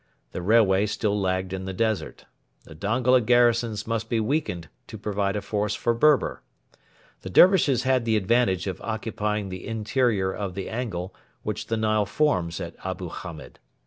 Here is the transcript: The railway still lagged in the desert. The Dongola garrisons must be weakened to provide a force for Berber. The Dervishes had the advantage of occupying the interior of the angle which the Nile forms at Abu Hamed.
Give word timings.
The 0.31 0.41
railway 0.41 0.87
still 0.87 1.15
lagged 1.21 1.53
in 1.53 1.65
the 1.65 1.73
desert. 1.75 2.25
The 2.63 2.73
Dongola 2.73 3.21
garrisons 3.21 3.85
must 3.85 4.09
be 4.09 4.19
weakened 4.19 4.67
to 4.87 4.97
provide 4.97 5.35
a 5.35 5.43
force 5.43 5.75
for 5.75 5.93
Berber. 5.93 6.41
The 7.21 7.29
Dervishes 7.29 7.83
had 7.83 8.03
the 8.03 8.17
advantage 8.17 8.65
of 8.65 8.81
occupying 8.81 9.49
the 9.49 9.67
interior 9.67 10.31
of 10.31 10.55
the 10.55 10.69
angle 10.69 11.13
which 11.43 11.67
the 11.67 11.77
Nile 11.77 12.07
forms 12.07 12.59
at 12.59 12.75
Abu 12.83 13.09
Hamed. 13.09 13.59